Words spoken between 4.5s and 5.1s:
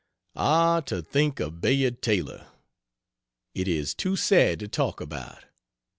to talk